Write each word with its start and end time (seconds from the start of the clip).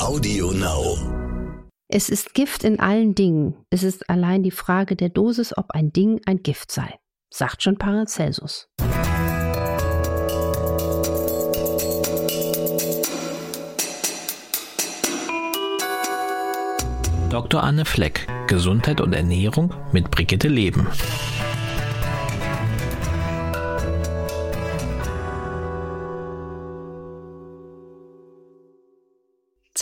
Audio 0.00 0.50
Now. 0.52 0.96
Es 1.86 2.08
ist 2.08 2.32
Gift 2.32 2.64
in 2.64 2.80
allen 2.80 3.14
Dingen. 3.14 3.54
Es 3.68 3.82
ist 3.82 4.08
allein 4.08 4.42
die 4.42 4.50
Frage 4.50 4.96
der 4.96 5.10
Dosis, 5.10 5.56
ob 5.56 5.72
ein 5.72 5.92
Ding 5.92 6.22
ein 6.24 6.42
Gift 6.42 6.72
sei, 6.72 6.98
sagt 7.28 7.62
schon 7.62 7.76
Paracelsus. 7.76 8.70
Dr. 17.28 17.62
Anne 17.62 17.84
Fleck, 17.84 18.26
Gesundheit 18.46 19.02
und 19.02 19.12
Ernährung 19.12 19.74
mit 19.92 20.10
Brigitte 20.10 20.48
Leben. 20.48 20.88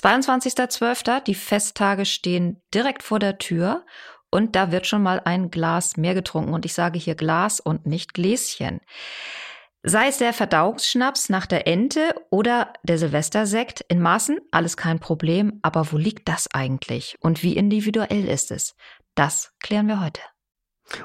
22.12. 0.03 1.25
Die 1.25 1.35
Festtage 1.35 2.04
stehen 2.04 2.63
direkt 2.72 3.03
vor 3.03 3.18
der 3.18 3.39
Tür 3.39 3.85
und 4.31 4.57
da 4.57 4.71
wird 4.71 4.86
schon 4.86 5.03
mal 5.03 5.21
ein 5.25 5.50
Glas 5.50 5.96
mehr 5.96 6.14
getrunken. 6.14 6.53
Und 6.53 6.64
ich 6.64 6.75
sage 6.75 6.99
hier 6.99 7.14
Glas 7.14 7.61
und 7.61 7.86
nicht 7.86 8.14
Gläschen. 8.14 8.81
Sei 9.82 10.08
es 10.08 10.19
der 10.19 10.32
Verdauungsschnaps 10.32 11.29
nach 11.29 11.46
der 11.46 11.67
Ente 11.67 12.14
oder 12.31 12.72
der 12.82 12.99
Silvestersekt 12.99 13.85
in 13.89 14.00
Maßen, 14.00 14.39
alles 14.50 14.77
kein 14.77 14.99
Problem. 14.99 15.61
Aber 15.63 15.93
wo 15.93 15.96
liegt 15.96 16.29
das 16.29 16.49
eigentlich? 16.53 17.17
Und 17.21 17.43
wie 17.43 17.57
individuell 17.57 18.29
ist 18.29 18.50
es? 18.50 18.75
Das 19.14 19.53
klären 19.61 19.89
wir 19.89 20.00
heute. 20.00 20.21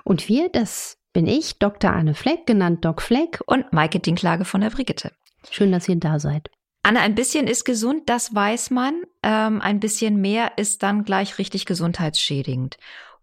Und 0.03 0.27
wir, 0.27 0.49
das 0.49 0.97
bin 1.13 1.27
ich, 1.27 1.59
Dr. 1.59 1.91
Anne 1.91 2.15
Fleck, 2.15 2.45
genannt 2.45 2.83
Doc 2.83 3.01
Fleck. 3.01 3.41
Und 3.45 3.71
Maike 3.71 3.99
Dinklage 3.99 4.43
von 4.43 4.61
der 4.61 4.71
Brigitte. 4.71 5.11
Schön, 5.49 5.71
dass 5.71 5.87
ihr 5.87 5.97
da 5.97 6.19
seid. 6.19 6.49
Anne, 6.83 6.99
ein 6.99 7.15
bisschen 7.15 7.47
ist 7.47 7.63
gesund, 7.63 8.03
das 8.07 8.35
weiß 8.35 8.69
man. 8.69 9.03
Ähm, 9.23 9.61
ein 9.61 9.79
bisschen 9.79 10.19
mehr 10.19 10.57
ist 10.57 10.83
dann 10.83 11.05
gleich 11.05 11.37
richtig 11.37 11.65
gesundheitsschädigend. 11.65 12.77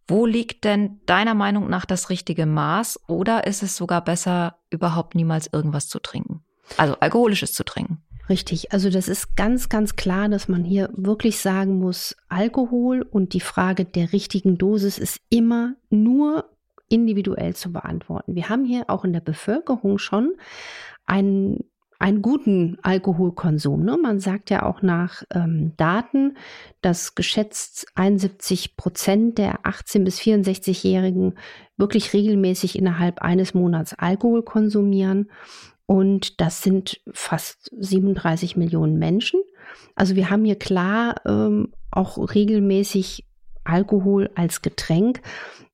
Wo 0.08 0.24
liegt 0.26 0.64
denn 0.64 1.00
deiner 1.04 1.34
Meinung 1.34 1.68
nach 1.68 1.84
das 1.84 2.08
richtige 2.08 2.46
Maß 2.46 3.00
oder 3.06 3.46
ist 3.46 3.62
es 3.62 3.76
sogar 3.76 4.02
besser, 4.02 4.56
überhaupt 4.70 5.14
niemals 5.14 5.48
irgendwas 5.52 5.88
zu 5.88 6.00
trinken? 6.00 6.42
Also 6.78 6.96
alkoholisches 7.00 7.52
zu 7.52 7.62
trinken. 7.62 8.02
Richtig, 8.30 8.72
also 8.72 8.90
das 8.90 9.08
ist 9.08 9.36
ganz, 9.36 9.68
ganz 9.68 9.94
klar, 9.94 10.28
dass 10.28 10.48
man 10.48 10.64
hier 10.64 10.88
wirklich 10.94 11.38
sagen 11.38 11.78
muss, 11.78 12.16
Alkohol 12.28 13.02
und 13.02 13.34
die 13.34 13.40
Frage 13.40 13.84
der 13.84 14.12
richtigen 14.12 14.56
Dosis 14.56 14.98
ist 14.98 15.20
immer 15.30 15.74
nur 15.90 16.48
individuell 16.88 17.54
zu 17.54 17.72
beantworten. 17.72 18.34
Wir 18.34 18.48
haben 18.48 18.64
hier 18.64 18.88
auch 18.88 19.04
in 19.04 19.12
der 19.12 19.20
Bevölkerung 19.20 19.98
schon 19.98 20.32
einen 21.06 21.69
einen 22.00 22.22
guten 22.22 22.78
Alkoholkonsum. 22.82 23.84
Ne? 23.84 23.98
Man 24.02 24.20
sagt 24.20 24.48
ja 24.48 24.64
auch 24.64 24.80
nach 24.80 25.22
ähm, 25.32 25.74
Daten, 25.76 26.36
dass 26.80 27.14
geschätzt 27.14 27.86
71 27.94 28.76
Prozent 28.76 29.36
der 29.36 29.60
18- 29.60 30.04
bis 30.04 30.18
64-Jährigen 30.18 31.34
wirklich 31.76 32.14
regelmäßig 32.14 32.78
innerhalb 32.78 33.20
eines 33.20 33.52
Monats 33.52 33.94
Alkohol 33.98 34.42
konsumieren. 34.42 35.30
Und 35.84 36.40
das 36.40 36.62
sind 36.62 37.00
fast 37.12 37.70
37 37.78 38.56
Millionen 38.56 38.98
Menschen. 38.98 39.42
Also 39.94 40.16
wir 40.16 40.30
haben 40.30 40.46
hier 40.46 40.58
klar 40.58 41.16
ähm, 41.26 41.72
auch 41.90 42.34
regelmäßig 42.34 43.26
Alkohol 43.64 44.30
als 44.34 44.62
Getränk. 44.62 45.20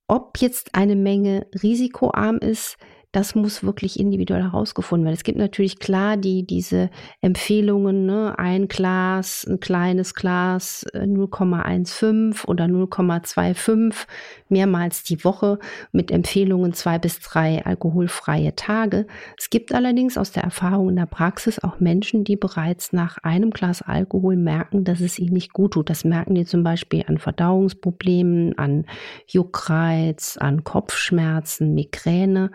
Ob 0.09 0.39
jetzt 0.39 0.75
eine 0.75 0.97
Menge 0.97 1.47
risikoarm 1.63 2.39
ist, 2.39 2.79
das 3.17 3.35
muss 3.35 3.65
wirklich 3.65 3.99
individuell 3.99 4.43
herausgefunden 4.43 5.07
werden. 5.07 5.15
Es 5.15 5.25
gibt 5.25 5.39
natürlich 5.39 5.79
klar 5.79 6.19
die, 6.19 6.47
diese 6.47 6.91
Empfehlungen, 7.23 8.05
ne, 8.05 8.39
ein 8.39 8.69
Glas, 8.69 9.47
ein 9.49 9.59
kleines 9.59 10.15
Glas 10.15 10.85
0,15 10.93 12.35
äh, 12.35 12.47
oder 12.47 12.67
0,25 12.67 14.07
mehrmals 14.51 15.03
die 15.03 15.25
Woche 15.25 15.59
mit 15.93 16.11
Empfehlungen 16.11 16.75
zwei 16.75 16.99
bis 16.99 17.19
drei 17.21 17.65
alkoholfreie 17.65 18.55
Tage. 18.55 19.07
Es 19.39 19.49
gibt 19.49 19.75
allerdings 19.75 20.19
aus 20.19 20.31
der 20.33 20.43
Erfahrung 20.43 20.91
in 20.91 20.97
der 20.97 21.07
Praxis 21.07 21.59
auch 21.59 21.81
Menschen, 21.81 22.23
die 22.23 22.37
bereits 22.37 22.93
nach 22.93 23.17
einem 23.23 23.49
Glas 23.51 23.81
Alkohol 23.81 24.37
merken, 24.37 24.85
dass 24.85 25.01
es 25.01 25.19
ihnen 25.19 25.33
nicht 25.33 25.55
gut 25.55 25.73
tut. 25.73 25.89
Das 25.89 26.05
merken 26.05 26.35
die 26.35 26.45
zum 26.45 26.63
Beispiel 26.63 27.03
an 27.07 27.17
Verdauungsproblemen, 27.17 28.59
an 28.59 28.85
Juckreiz, 29.27 30.37
an 30.39 30.65
Kopfschmerzen, 30.65 31.73
Migräne. 31.73 32.51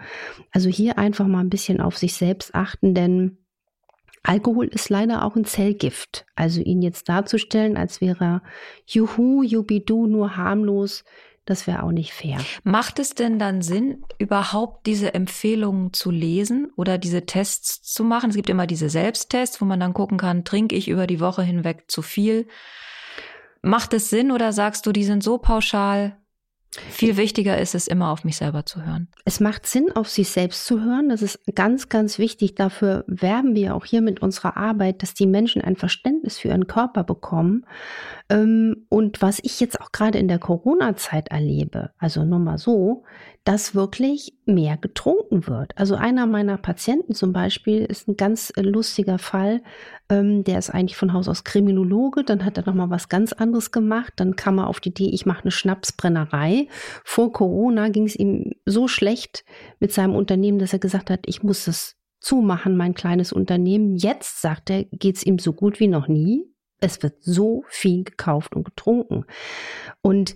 Also 0.52 0.70
hier 0.70 0.98
einfach 0.98 1.28
mal 1.28 1.40
ein 1.40 1.50
bisschen 1.50 1.80
auf 1.80 1.98
sich 1.98 2.14
selbst 2.14 2.54
achten, 2.54 2.94
denn 2.94 3.38
Alkohol 4.24 4.68
ist 4.68 4.90
leider 4.90 5.26
auch 5.26 5.36
ein 5.36 5.46
Zellgift. 5.46 6.26
Also 6.36 6.62
ihn 6.62 6.82
jetzt 6.82 7.10
darzustellen, 7.10 7.78
als 7.78 8.02
wäre 8.02 8.42
Juhu, 8.86 9.44
Jubidu 9.44 10.06
nur 10.06 10.38
harmlos, 10.38 11.04
das 11.46 11.66
wäre 11.66 11.82
auch 11.84 11.92
nicht 11.92 12.14
fair. 12.14 12.38
Macht 12.64 13.00
es 13.00 13.16
denn 13.16 13.40
dann 13.40 13.64
Sinn, 13.64 14.04
überhaupt 14.20 14.86
diese 14.86 15.16
Empfehlungen 15.16 15.92
zu 15.92 16.12
lesen 16.12 16.72
oder 16.76 17.00
diese 17.00 17.26
Tests 17.26 17.82
zu 17.82 18.04
machen? 18.04 18.30
Es 18.30 18.36
gibt 18.36 18.50
immer 18.50 18.68
diese 18.68 18.90
Selbsttests, 18.90 19.60
wo 19.60 19.66
man 19.66 19.80
dann 19.80 19.94
gucken 19.94 20.20
kann, 20.20 20.46
trinke 20.46 20.76
ich 20.76 20.88
über 20.88 21.08
die 21.08 21.20
Woche 21.20 21.42
hinweg 21.42 21.86
zu 21.88 22.04
viel? 22.04 22.48
Macht 23.64 23.94
es 23.94 24.10
Sinn 24.10 24.32
oder 24.32 24.54
sagst 24.54 24.86
du, 24.86 24.92
die 24.92 25.04
sind 25.04 25.24
so 25.24 25.40
pauschal, 25.40 26.18
viel 26.74 27.18
wichtiger 27.18 27.58
ist 27.58 27.76
es 27.76 27.88
immer 27.88 28.12
auf 28.12 28.24
mich 28.24 28.38
selber 28.38 28.66
zu 28.66 28.86
hören. 28.86 29.10
Es 29.26 29.42
macht 29.42 29.68
Sinn, 29.68 29.92
auf 29.94 30.08
sich 30.08 30.30
selbst 30.30 30.66
zu 30.66 30.82
hören. 30.82 31.10
Das 31.10 31.22
ist 31.22 31.40
ganz, 31.54 31.90
ganz 31.90 32.18
wichtig. 32.18 32.56
Dafür 32.56 33.04
werben 33.08 33.56
wir 33.56 33.76
auch 33.76 33.84
hier 33.84 34.02
mit 34.02 34.22
unserer 34.22 34.56
Arbeit, 34.56 35.04
dass 35.04 35.14
die 35.14 35.28
Menschen 35.28 35.62
ein 35.62 35.76
Verständnis 35.76 36.38
für 36.38 36.48
ihren 36.48 36.68
Körper 36.68 37.04
bekommen. 37.04 37.66
Ähm, 38.30 38.86
und 38.88 39.22
was 39.22 39.40
ich 39.44 39.60
jetzt 39.60 39.82
auch 39.82 39.92
gerade 39.92 40.18
in 40.18 40.30
der 40.30 40.40
Corona-Zeit 40.40 41.28
erlebe, 41.28 41.92
also 41.98 42.24
nur 42.24 42.40
mal 42.40 42.58
so, 42.58 43.04
dass 43.44 43.76
wirklich 43.76 44.38
mehr 44.54 44.78
getrunken 44.78 45.48
wird. 45.48 45.78
Also 45.78 45.96
einer 45.96 46.28
meiner 46.28 46.58
Patienten 46.58 47.14
zum 47.14 47.34
Beispiel 47.34 47.86
ist 47.86 48.08
ein 48.08 48.18
ganz 48.18 48.52
äh, 48.56 48.62
lustiger 48.62 49.18
Fall. 49.18 49.62
Ähm, 50.10 50.44
der 50.44 50.60
ist 50.60 50.70
eigentlich 50.70 50.98
von 50.98 51.14
Haus 51.14 51.28
aus 51.28 51.44
Kriminologe. 51.44 52.24
Dann 52.24 52.46
hat 52.46 52.58
er 52.58 52.66
noch 52.66 52.74
mal 52.74 52.90
was 52.90 53.10
ganz 53.10 53.34
anderes 53.34 53.72
gemacht. 53.72 54.14
Dann 54.18 54.36
kam 54.36 54.60
er 54.60 54.68
auf 54.68 54.80
die 54.80 54.90
Idee, 54.90 55.10
ich 55.10 55.26
mache 55.26 55.44
eine 55.44 55.52
Schnapsbrennerei. 55.52 56.68
Vor 57.04 57.32
Corona 57.32 57.90
ging 57.90 58.06
es 58.06 58.16
ihm 58.16 58.52
so 58.66 58.88
schlecht 58.88 59.44
mit 59.80 59.92
seinem 59.92 60.16
Unternehmen, 60.16 60.60
dass 60.60 60.74
er 60.74 60.80
gesagt 60.80 61.10
hat, 61.10 61.22
ich 61.26 61.44
muss 61.44 61.66
das 61.66 61.98
zumachen, 62.20 62.78
mein 62.78 62.94
kleines 62.94 63.34
Unternehmen. 63.34 63.96
Jetzt, 63.96 64.42
sagt 64.42 64.70
er, 64.70 64.84
geht 64.86 65.18
es 65.18 65.26
ihm 65.26 65.40
so 65.40 65.54
gut 65.54 65.80
wie 65.80 65.88
noch 65.88 66.08
nie. 66.08 66.46
Es 66.80 67.02
wird 67.04 67.22
so 67.22 67.64
viel 67.68 68.04
gekauft 68.04 68.56
und 68.56 68.64
getrunken. 68.64 69.26
Und 70.02 70.36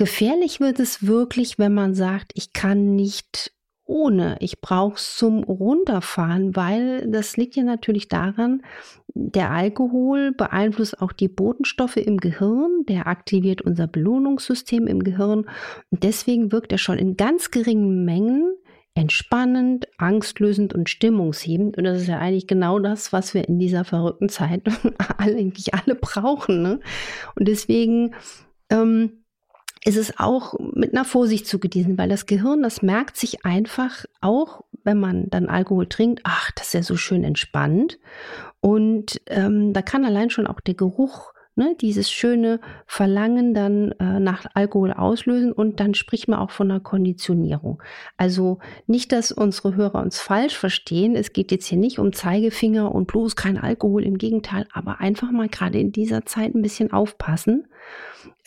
Gefährlich 0.00 0.60
wird 0.60 0.80
es 0.80 1.06
wirklich, 1.06 1.58
wenn 1.58 1.74
man 1.74 1.92
sagt, 1.92 2.32
ich 2.34 2.54
kann 2.54 2.96
nicht 2.96 3.52
ohne, 3.84 4.38
ich 4.40 4.62
brauche 4.62 4.94
es 4.94 5.14
zum 5.14 5.44
Runterfahren, 5.44 6.56
weil 6.56 7.06
das 7.10 7.36
liegt 7.36 7.54
ja 7.54 7.64
natürlich 7.64 8.08
daran, 8.08 8.62
der 9.12 9.50
Alkohol 9.50 10.32
beeinflusst 10.32 11.02
auch 11.02 11.12
die 11.12 11.28
Botenstoffe 11.28 11.98
im 11.98 12.16
Gehirn, 12.16 12.86
der 12.88 13.08
aktiviert 13.08 13.60
unser 13.60 13.88
Belohnungssystem 13.88 14.86
im 14.86 15.04
Gehirn 15.04 15.40
und 15.90 16.02
deswegen 16.02 16.50
wirkt 16.50 16.72
er 16.72 16.78
schon 16.78 16.96
in 16.96 17.18
ganz 17.18 17.50
geringen 17.50 18.06
Mengen 18.06 18.54
entspannend, 18.94 19.86
angstlösend 19.98 20.72
und 20.72 20.88
stimmungshebend. 20.88 21.76
Und 21.76 21.84
das 21.84 22.00
ist 22.00 22.08
ja 22.08 22.18
eigentlich 22.18 22.46
genau 22.46 22.78
das, 22.78 23.12
was 23.12 23.34
wir 23.34 23.46
in 23.46 23.58
dieser 23.58 23.84
verrückten 23.84 24.30
Zeit 24.30 24.62
alle, 25.18 25.36
eigentlich 25.36 25.74
alle 25.74 25.94
brauchen. 25.94 26.62
Ne? 26.62 26.80
Und 27.36 27.48
deswegen 27.48 28.14
ähm, 28.70 29.19
ist 29.84 29.96
es 29.96 30.18
auch 30.18 30.54
mit 30.58 30.92
einer 30.92 31.04
Vorsicht 31.04 31.46
zu 31.46 31.58
genießen, 31.58 31.96
weil 31.96 32.08
das 32.08 32.26
Gehirn, 32.26 32.62
das 32.62 32.82
merkt 32.82 33.16
sich 33.16 33.44
einfach 33.44 34.04
auch, 34.20 34.64
wenn 34.84 34.98
man 34.98 35.30
dann 35.30 35.48
Alkohol 35.48 35.88
trinkt, 35.88 36.20
ach, 36.24 36.50
das 36.52 36.68
ist 36.68 36.74
ja 36.74 36.82
so 36.82 36.96
schön 36.96 37.24
entspannt. 37.24 37.98
Und 38.60 39.20
ähm, 39.26 39.72
da 39.72 39.80
kann 39.82 40.04
allein 40.04 40.30
schon 40.30 40.46
auch 40.46 40.60
der 40.60 40.74
Geruch 40.74 41.32
ne, 41.60 41.76
dieses 41.80 42.10
schöne 42.10 42.58
Verlangen 42.86 43.54
dann 43.54 43.92
äh, 43.92 44.18
nach 44.18 44.46
Alkohol 44.54 44.92
auslösen 44.92 45.52
und 45.52 45.78
dann 45.78 45.94
spricht 45.94 46.26
man 46.26 46.40
auch 46.40 46.50
von 46.50 46.70
einer 46.70 46.80
Konditionierung. 46.80 47.82
Also 48.16 48.58
nicht, 48.86 49.12
dass 49.12 49.30
unsere 49.30 49.76
Hörer 49.76 50.00
uns 50.02 50.18
falsch 50.18 50.56
verstehen. 50.56 51.14
Es 51.14 51.32
geht 51.32 51.52
jetzt 51.52 51.66
hier 51.66 51.78
nicht 51.78 51.98
um 51.98 52.12
Zeigefinger 52.12 52.92
und 52.92 53.06
bloß 53.06 53.36
kein 53.36 53.58
Alkohol, 53.58 54.02
im 54.02 54.18
Gegenteil, 54.18 54.66
aber 54.72 55.00
einfach 55.00 55.30
mal 55.30 55.48
gerade 55.48 55.78
in 55.78 55.92
dieser 55.92 56.24
Zeit 56.24 56.54
ein 56.54 56.62
bisschen 56.62 56.92
aufpassen 56.92 57.68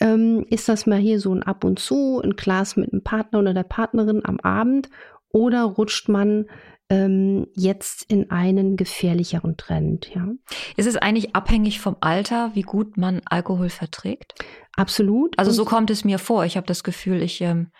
ähm, 0.00 0.44
ist 0.50 0.68
das 0.68 0.86
mal 0.86 0.98
hier 0.98 1.20
so 1.20 1.32
ein 1.34 1.42
Ab 1.42 1.64
und 1.64 1.78
zu, 1.78 2.20
ein 2.22 2.36
Glas 2.36 2.76
mit 2.76 2.92
dem 2.92 3.02
Partner 3.02 3.38
oder 3.38 3.54
der 3.54 3.62
Partnerin 3.62 4.24
am 4.24 4.40
Abend 4.40 4.90
oder 5.30 5.64
rutscht 5.64 6.08
man 6.08 6.46
ähm, 6.90 7.46
jetzt 7.54 8.04
in 8.10 8.30
einen 8.30 8.76
gefährlicheren 8.76 9.56
Trend. 9.56 10.10
Ja. 10.14 10.28
Ist 10.76 10.86
es 10.86 10.96
eigentlich 10.96 11.34
abhängig 11.34 11.80
vom 11.80 11.96
Alter, 12.00 12.50
wie 12.54 12.62
gut 12.62 12.96
man 12.96 13.22
Alkohol 13.24 13.70
verträgt? 13.70 14.34
Absolut. 14.76 15.38
Also 15.38 15.50
so 15.50 15.64
kommt 15.64 15.90
es 15.90 16.04
mir 16.04 16.18
vor. 16.18 16.44
Ich 16.44 16.56
habe 16.56 16.66
das 16.66 16.84
Gefühl, 16.84 17.22
ich, 17.22 17.40
ähm, 17.40 17.70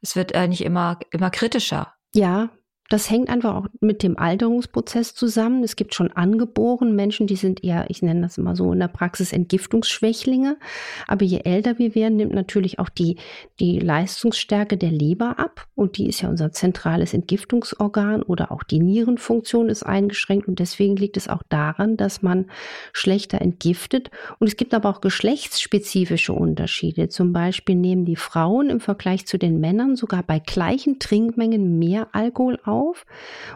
es 0.00 0.16
wird 0.16 0.34
eigentlich 0.34 0.64
immer, 0.64 0.98
immer 1.10 1.30
kritischer. 1.30 1.94
Ja, 2.14 2.50
das 2.90 3.08
hängt 3.08 3.30
einfach 3.30 3.54
auch 3.54 3.66
mit 3.80 4.02
dem 4.02 4.18
Alterungsprozess 4.18 5.14
zusammen. 5.14 5.64
Es 5.64 5.74
gibt 5.74 5.94
schon 5.94 6.12
angeboren 6.12 6.94
Menschen, 6.94 7.26
die 7.26 7.36
sind 7.36 7.64
eher, 7.64 7.86
ich 7.88 8.02
nenne 8.02 8.20
das 8.20 8.36
immer 8.36 8.54
so 8.56 8.72
in 8.72 8.78
der 8.78 8.88
Praxis 8.88 9.32
Entgiftungsschwächlinge. 9.32 10.58
Aber 11.06 11.24
je 11.24 11.40
älter 11.44 11.78
wir 11.78 11.94
werden, 11.94 12.16
nimmt 12.16 12.34
natürlich 12.34 12.78
auch 12.78 12.90
die, 12.90 13.16
die 13.58 13.78
Leistungsstärke 13.78 14.76
der 14.76 14.90
Leber 14.90 15.38
ab. 15.38 15.66
Und 15.74 15.96
die 15.96 16.08
ist 16.08 16.20
ja 16.20 16.28
unser 16.28 16.52
zentrales 16.52 17.14
Entgiftungsorgan 17.14 18.22
oder 18.22 18.52
auch 18.52 18.62
die 18.62 18.80
Nierenfunktion 18.80 19.70
ist 19.70 19.82
eingeschränkt. 19.82 20.46
Und 20.46 20.58
deswegen 20.58 20.96
liegt 20.96 21.16
es 21.16 21.26
auch 21.26 21.42
daran, 21.48 21.96
dass 21.96 22.20
man 22.20 22.50
schlechter 22.92 23.40
entgiftet. 23.40 24.10
Und 24.38 24.46
es 24.46 24.58
gibt 24.58 24.74
aber 24.74 24.90
auch 24.90 25.00
geschlechtsspezifische 25.00 26.34
Unterschiede. 26.34 27.08
Zum 27.08 27.32
Beispiel 27.32 27.76
nehmen 27.76 28.04
die 28.04 28.16
Frauen 28.16 28.68
im 28.68 28.80
Vergleich 28.80 29.26
zu 29.26 29.38
den 29.38 29.58
Männern 29.58 29.96
sogar 29.96 30.22
bei 30.22 30.38
gleichen 30.38 30.98
Trinkmengen 30.98 31.78
mehr 31.78 32.08
Alkohol 32.12 32.58
auf 32.62 32.73
auf. 32.74 33.06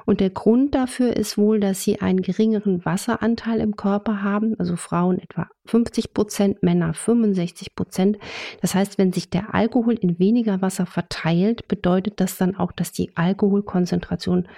Und 0.07 0.21
der 0.21 0.31
Grund 0.31 0.75
dafür 0.75 1.17
ist 1.17 1.37
wohl, 1.37 1.61
dass 1.61 1.83
sie 1.83 2.01
einen 2.01 2.23
geringeren 2.23 2.85
Wasseranteil 2.85 3.61
im 3.61 3.77
Körper 3.77 4.23
haben, 4.23 4.55
also 4.59 4.77
Frauen 4.77 5.19
etwa 5.19 5.49
50 5.67 6.15
Prozent, 6.15 6.63
Männer 6.63 6.95
65 6.95 7.75
Prozent. 7.75 8.19
Das 8.61 8.75
heißt, 8.75 8.99
wenn 8.99 9.13
sich 9.13 9.29
der 9.31 9.55
Alkohol 9.55 9.95
in 9.95 10.19
weniger 10.19 10.63
Wasser 10.63 10.87
verteilt, 10.87 11.69
bedeutet 11.69 12.21
das 12.21 12.37
dann 12.37 12.57
auch, 12.57 12.73
dass 12.73 12.93
die 12.93 13.17
Alkoholkonzentration 13.17 14.49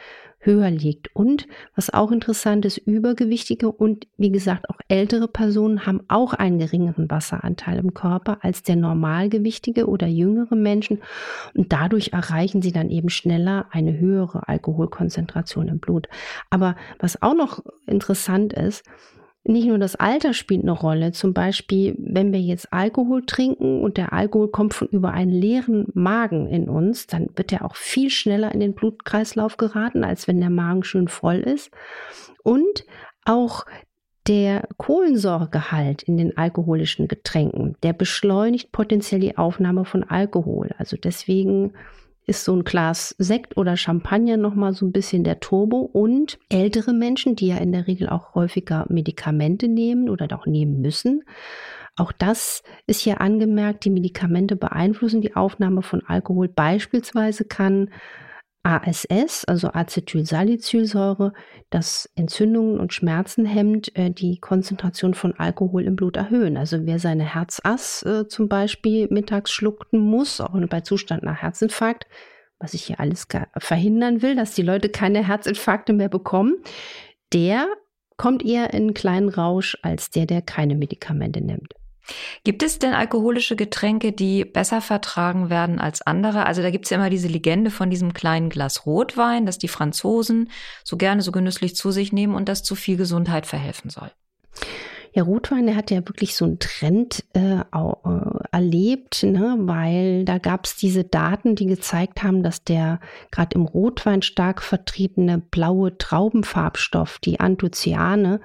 höher 0.41 0.71
liegt. 0.71 1.15
Und 1.15 1.47
was 1.77 1.93
auch 1.93 2.11
interessant 2.11 2.65
ist, 2.65 2.79
übergewichtige 2.79 3.71
und 3.71 4.07
wie 4.17 4.33
gesagt 4.33 4.69
auch 4.71 4.79
ältere 4.89 5.29
Personen 5.29 5.87
haben 5.87 6.03
auch 6.09 6.33
einen 6.33 6.59
geringeren 6.59 7.11
Wasseranteil 7.11 7.79
im 7.79 7.95
Körper 7.95 8.39
als 8.43 8.63
der 8.63 8.77
normalgewichtige 8.77 9.87
oder 9.87 10.07
jüngere 10.07 10.57
Menschen. 10.57 11.03
Und 11.55 11.73
dadurch 11.73 12.13
erreichen 12.13 12.63
sie 12.63 12.73
dann 12.73 12.91
eben 12.91 13.11
schneller 13.11 13.67
eine 13.71 13.99
höhere 13.99 14.49
Alkoholkonzentration 14.49 15.69
im 15.69 15.79
Blut. 15.79 16.09
Aber 16.49 16.75
was 16.99 17.23
auch 17.23 17.35
noch 17.35 17.63
interessant 17.87 18.53
ist, 18.55 18.85
nicht 19.45 19.67
nur 19.67 19.79
das 19.79 19.97
Alter 19.97 20.35
spielt 20.35 20.63
eine 20.63 20.73
Rolle. 20.73 21.13
Zum 21.13 21.33
Beispiel, 21.33 21.97
wenn 21.99 22.33
wir 22.33 22.41
jetzt 22.41 22.73
Alkohol 22.73 23.25
trinken 23.25 23.83
und 23.83 23.97
der 23.97 24.13
Alkohol 24.13 24.51
kommt 24.51 24.75
von 24.75 24.89
über 24.89 25.13
einen 25.13 25.33
leeren 25.33 25.87
Magen 25.95 26.47
in 26.47 26.69
uns, 26.69 27.07
dann 27.07 27.29
wird 27.37 27.53
er 27.53 27.65
auch 27.65 27.77
viel 27.77 28.11
schneller 28.11 28.53
in 28.53 28.61
den 28.61 28.75
Blutkreislauf 28.75 29.57
geraten, 29.57 30.05
als 30.05 30.29
wenn 30.29 30.41
der 30.41 30.51
Magen 30.51 30.85
schön 30.85 31.09
voll 31.09 31.39
ist. 31.39 31.71
Und 32.43 32.85
auch 33.25 33.65
der 34.27 34.69
Kohlensäuregehalt 34.77 36.03
in 36.03 36.19
den 36.19 36.37
alkoholischen 36.37 37.09
Getränken, 37.09 37.77
der 37.83 37.95
beschleunigt 37.95 38.71
potenziell 38.71 39.21
die 39.21 39.39
Aufnahme 39.39 39.87
von 39.87 40.05
Alkohol. 40.05 40.71
Also 40.77 40.97
deswegen 40.97 41.73
ist 42.31 42.45
so 42.45 42.55
ein 42.55 42.65
Glas 42.65 43.15
Sekt 43.19 43.57
oder 43.57 43.77
Champagner 43.77 44.37
nochmal 44.37 44.73
so 44.73 44.87
ein 44.87 44.93
bisschen 44.93 45.25
der 45.25 45.41
Turbo. 45.41 45.81
Und 45.81 46.39
ältere 46.49 46.93
Menschen, 46.93 47.35
die 47.35 47.49
ja 47.49 47.57
in 47.57 47.73
der 47.73 47.89
Regel 47.89 48.09
auch 48.09 48.35
häufiger 48.35 48.87
Medikamente 48.89 49.67
nehmen 49.67 50.09
oder 50.09 50.29
auch 50.39 50.47
nehmen 50.47 50.81
müssen, 50.81 51.25
auch 51.97 52.13
das 52.13 52.63
ist 52.87 53.01
hier 53.01 53.21
angemerkt, 53.21 53.85
die 53.85 53.91
Medikamente 53.91 54.55
beeinflussen 54.57 55.21
die 55.21 55.35
Aufnahme 55.35 55.83
von 55.83 56.03
Alkohol. 56.07 56.49
Beispielsweise 56.49 57.45
kann 57.45 57.91
ASS, 58.63 59.45
also 59.47 59.69
Acetylsalicylsäure, 59.69 61.33
das 61.71 62.11
Entzündungen 62.15 62.79
und 62.79 62.93
Schmerzen 62.93 63.47
hemmt, 63.47 63.97
äh, 63.97 64.11
die 64.11 64.39
Konzentration 64.39 65.15
von 65.15 65.35
Alkohol 65.35 65.85
im 65.85 65.97
Blut 65.97 66.17
erhöhen. 66.17 66.57
Also 66.57 66.85
wer 66.85 66.99
seine 66.99 67.35
Herzass 67.35 68.03
äh, 68.03 68.29
zum 68.29 68.49
Beispiel 68.49 69.09
mittags 69.11 69.51
schlucken 69.51 69.99
muss, 69.99 70.41
auch 70.41 70.55
bei 70.69 70.83
Zustand 70.83 71.23
nach 71.23 71.41
Herzinfarkt, 71.41 72.07
was 72.59 72.75
ich 72.75 72.85
hier 72.85 73.01
alles 73.01 73.27
verhindern 73.59 74.21
will, 74.21 74.37
dass 74.37 74.55
die 74.55 74.63
Leute 74.63 74.91
keine 74.91 75.27
Herzinfarkte 75.27 75.95
mehr 75.95 76.11
bekommen, 76.11 76.57
der 77.33 77.67
kommt 78.19 78.45
eher 78.45 78.75
in 78.75 78.83
einen 78.83 78.95
kleinen 78.95 79.31
Rausch 79.31 79.79
als 79.81 80.11
der, 80.11 80.27
der 80.27 80.43
keine 80.43 80.75
Medikamente 80.75 81.41
nimmt. 81.41 81.73
Gibt 82.45 82.63
es 82.63 82.79
denn 82.79 82.95
alkoholische 82.95 83.57
Getränke, 83.57 84.13
die 84.13 84.45
besser 84.45 84.81
vertragen 84.81 85.51
werden 85.51 85.79
als 85.79 86.03
andere? 86.03 86.47
Also 86.47 86.63
da 86.63 86.71
gibt 86.71 86.87
es 86.87 86.91
ja 86.91 86.97
immer 86.97 87.11
diese 87.11 87.29
Legende 87.29 87.71
von 87.71 87.91
diesem 87.91 88.15
kleinen 88.15 88.51
Glas 88.51 88.87
Rotwein, 88.87 89.47
das 89.47 89.59
die 89.59 89.69
Franzosen 89.69 90.51
so 90.85 90.97
gerne 90.97 91.23
so 91.23 91.33
genüsslich 91.33 91.77
zu 91.77 91.91
sich 91.91 92.13
nehmen 92.13 92.35
und 92.35 92.49
das 92.49 92.63
zu 92.63 92.75
viel 92.75 92.97
Gesundheit 92.97 93.47
verhelfen 93.47 93.91
soll. 93.91 94.11
Ja, 95.13 95.25
Rotwein, 95.25 95.67
der 95.67 95.75
hat 95.75 95.91
ja 95.91 95.99
wirklich 96.07 96.37
so 96.37 96.45
einen 96.45 96.61
Trend 96.61 97.25
äh, 97.35 97.61
äh, 97.61 98.45
erlebt, 98.53 99.25
ne? 99.25 99.57
weil 99.61 100.25
da 100.25 100.39
gab 100.39 100.67
es 100.67 100.77
diese 100.77 101.03
Daten, 101.03 101.57
die 101.57 101.67
gezeigt 101.67 102.23
haben, 102.23 102.45
dass 102.45 102.63
der 102.63 103.01
gerade 103.33 103.57
im 103.57 103.65
Rotwein 103.65 104.23
stark 104.23 104.63
vertriebene 104.63 105.39
blaue 105.39 105.99
Traubenfarbstoff, 105.99 107.19
die 107.19 107.41
Anthocyane 107.41 108.41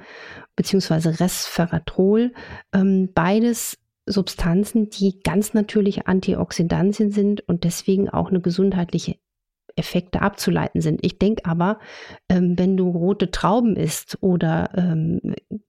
beziehungsweise 0.55 1.19
Resveratrol, 1.19 2.33
ähm, 2.73 3.09
beides 3.13 3.77
Substanzen, 4.07 4.89
die 4.89 5.19
ganz 5.23 5.53
natürliche 5.53 6.07
Antioxidantien 6.07 7.11
sind 7.11 7.47
und 7.47 7.63
deswegen 7.63 8.09
auch 8.09 8.29
eine 8.29 8.41
gesundheitliche 8.41 9.17
Effekte 9.75 10.21
abzuleiten 10.21 10.81
sind. 10.81 10.99
Ich 11.03 11.19
denke 11.19 11.45
aber, 11.45 11.79
ähm, 12.29 12.57
wenn 12.57 12.77
du 12.77 12.89
rote 12.89 13.31
Trauben 13.31 13.75
isst 13.75 14.17
oder 14.21 14.69
ähm, 14.75 15.19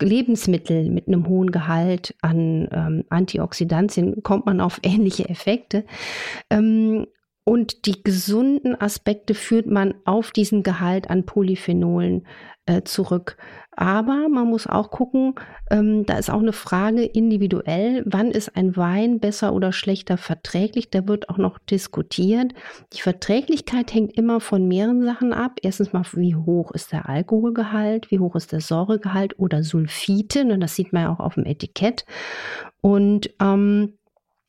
Lebensmittel 0.00 0.90
mit 0.90 1.08
einem 1.08 1.28
hohen 1.28 1.50
Gehalt 1.50 2.14
an 2.22 2.68
ähm, 2.72 3.04
Antioxidantien, 3.08 4.22
kommt 4.22 4.46
man 4.46 4.60
auf 4.60 4.80
ähnliche 4.82 5.28
Effekte. 5.28 5.84
Ähm, 6.50 7.06
und 7.48 7.86
die 7.86 8.02
gesunden 8.02 8.78
Aspekte 8.80 9.32
führt 9.34 9.66
man 9.66 9.94
auf 10.04 10.32
diesen 10.32 10.64
Gehalt 10.64 11.08
an 11.08 11.24
Polyphenolen 11.24 12.26
äh, 12.66 12.82
zurück. 12.82 13.36
Aber 13.70 14.28
man 14.28 14.48
muss 14.48 14.66
auch 14.66 14.90
gucken, 14.90 15.36
ähm, 15.70 16.04
da 16.06 16.18
ist 16.18 16.28
auch 16.28 16.40
eine 16.40 16.52
Frage 16.52 17.04
individuell, 17.04 18.02
wann 18.04 18.32
ist 18.32 18.56
ein 18.56 18.76
Wein 18.76 19.20
besser 19.20 19.52
oder 19.52 19.70
schlechter 19.70 20.16
verträglich? 20.16 20.90
Da 20.90 21.06
wird 21.06 21.28
auch 21.28 21.36
noch 21.36 21.58
diskutiert. 21.58 22.52
Die 22.94 23.00
Verträglichkeit 23.00 23.94
hängt 23.94 24.16
immer 24.16 24.40
von 24.40 24.66
mehreren 24.66 25.04
Sachen 25.04 25.32
ab. 25.32 25.60
Erstens 25.62 25.92
mal, 25.92 26.02
wie 26.14 26.34
hoch 26.34 26.72
ist 26.72 26.90
der 26.90 27.08
Alkoholgehalt, 27.08 28.10
wie 28.10 28.18
hoch 28.18 28.34
ist 28.34 28.50
der 28.50 28.60
Säuregehalt 28.60 29.38
oder 29.38 29.62
Sulfite, 29.62 30.44
ne, 30.44 30.58
das 30.58 30.74
sieht 30.74 30.92
man 30.92 31.02
ja 31.02 31.12
auch 31.12 31.20
auf 31.20 31.34
dem 31.34 31.44
Etikett. 31.44 32.06
Und 32.80 33.30
ähm, 33.40 33.92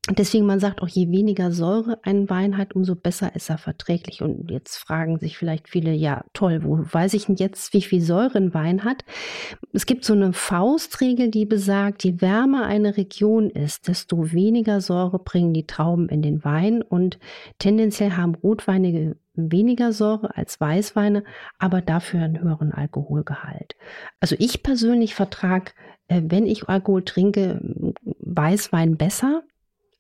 Deswegen, 0.09 0.45
man 0.45 0.62
sagt 0.62 0.81
auch, 0.81 0.88
je 0.88 1.09
weniger 1.09 1.51
Säure 1.51 2.00
ein 2.04 2.30
Wein 2.30 2.57
hat, 2.57 2.74
umso 2.74 2.95
besser 2.95 3.36
ist 3.36 3.50
er 3.50 3.57
verträglich. 3.57 4.21
Und 4.21 4.50
jetzt 4.50 4.77
fragen 4.77 5.19
sich 5.19 5.38
vielleicht 5.38 5.68
viele, 5.68 5.92
ja, 5.92 6.24
toll, 6.33 6.63
wo 6.63 6.80
weiß 6.80 7.13
ich 7.13 7.25
denn 7.25 7.36
jetzt, 7.36 7.74
wie 7.74 7.81
viel 7.81 8.01
Säure 8.01 8.38
ein 8.38 8.54
Wein 8.54 8.86
hat? 8.86 9.04
Es 9.74 9.86
gibt 9.86 10.06
so 10.06 10.13
eine 10.13 10.31
Faustregel, 10.31 11.30
die 11.30 11.45
besagt, 11.45 12.06
je 12.06 12.21
wärmer 12.21 12.65
eine 12.65 12.95
Region 12.95 13.50
ist, 13.50 13.90
desto 13.90 14.31
weniger 14.31 14.80
Säure 14.80 15.19
bringen 15.19 15.54
die 15.54 15.68
Trauben 15.68 16.07
in 16.07 16.21
den 16.21 16.44
Wein. 16.45 16.81
Und 16.81 17.19
tendenziell 17.59 18.11
haben 18.11 18.35
Rotweine 18.35 19.18
weniger 19.33 19.92
Säure 19.92 20.37
als 20.37 20.59
Weißweine, 20.61 21.26
aber 21.59 21.81
dafür 21.81 22.21
einen 22.21 22.42
höheren 22.42 22.71
Alkoholgehalt. 22.71 23.76
Also 24.21 24.37
ich 24.40 24.64
persönlich 24.64 25.16
vertrage, 25.16 25.71
äh, 26.07 26.21
wenn 26.26 26.45
ich 26.45 26.69
Alkohol 26.69 27.04
trinke, 27.04 27.59
Weißwein 28.19 28.95
besser 28.95 29.44